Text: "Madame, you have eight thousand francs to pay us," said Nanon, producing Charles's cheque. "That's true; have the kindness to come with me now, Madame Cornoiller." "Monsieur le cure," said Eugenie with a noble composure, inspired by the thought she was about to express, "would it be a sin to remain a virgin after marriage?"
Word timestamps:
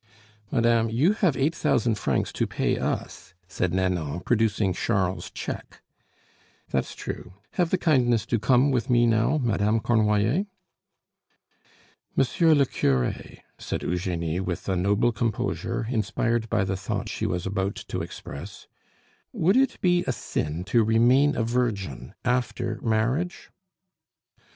"Madame, 0.49 0.89
you 0.89 1.13
have 1.13 1.37
eight 1.37 1.53
thousand 1.53 1.93
francs 1.93 2.33
to 2.33 2.47
pay 2.47 2.75
us," 2.75 3.35
said 3.47 3.71
Nanon, 3.71 4.21
producing 4.21 4.73
Charles's 4.73 5.29
cheque. 5.29 5.83
"That's 6.71 6.95
true; 6.95 7.33
have 7.51 7.69
the 7.69 7.77
kindness 7.77 8.25
to 8.25 8.39
come 8.39 8.71
with 8.71 8.89
me 8.89 9.05
now, 9.05 9.37
Madame 9.37 9.79
Cornoiller." 9.79 10.47
"Monsieur 12.15 12.55
le 12.55 12.65
cure," 12.65 13.13
said 13.59 13.83
Eugenie 13.83 14.39
with 14.39 14.67
a 14.67 14.75
noble 14.75 15.11
composure, 15.11 15.85
inspired 15.87 16.49
by 16.49 16.63
the 16.63 16.75
thought 16.75 17.07
she 17.07 17.27
was 17.27 17.45
about 17.45 17.75
to 17.75 18.01
express, 18.01 18.65
"would 19.31 19.55
it 19.55 19.79
be 19.81 20.03
a 20.07 20.11
sin 20.11 20.63
to 20.63 20.83
remain 20.83 21.35
a 21.35 21.43
virgin 21.43 22.15
after 22.25 22.81
marriage?" 22.81 23.51